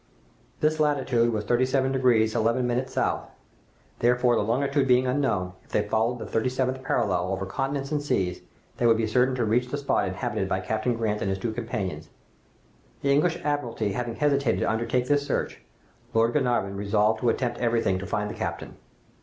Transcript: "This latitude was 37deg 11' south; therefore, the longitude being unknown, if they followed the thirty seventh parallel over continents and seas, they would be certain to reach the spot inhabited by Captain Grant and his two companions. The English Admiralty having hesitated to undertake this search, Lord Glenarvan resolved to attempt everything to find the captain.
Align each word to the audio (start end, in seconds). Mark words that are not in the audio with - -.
"This 0.61 0.79
latitude 0.79 1.31
was 1.31 1.45
37deg 1.45 2.33
11' 2.33 2.87
south; 2.89 3.29
therefore, 3.99 4.35
the 4.35 4.41
longitude 4.41 4.87
being 4.87 5.05
unknown, 5.05 5.53
if 5.63 5.69
they 5.69 5.83
followed 5.87 6.17
the 6.17 6.25
thirty 6.25 6.49
seventh 6.49 6.81
parallel 6.81 7.31
over 7.31 7.45
continents 7.45 7.91
and 7.91 8.01
seas, 8.01 8.41
they 8.77 8.87
would 8.87 8.97
be 8.97 9.05
certain 9.05 9.35
to 9.35 9.45
reach 9.45 9.67
the 9.67 9.77
spot 9.77 10.07
inhabited 10.07 10.49
by 10.49 10.59
Captain 10.59 10.95
Grant 10.95 11.21
and 11.21 11.29
his 11.29 11.37
two 11.37 11.51
companions. 11.51 12.09
The 13.03 13.11
English 13.13 13.37
Admiralty 13.43 13.91
having 13.91 14.15
hesitated 14.15 14.61
to 14.61 14.71
undertake 14.71 15.07
this 15.07 15.23
search, 15.23 15.61
Lord 16.15 16.33
Glenarvan 16.33 16.75
resolved 16.75 17.19
to 17.19 17.29
attempt 17.29 17.59
everything 17.59 17.99
to 17.99 18.07
find 18.07 18.27
the 18.27 18.33
captain. 18.33 18.77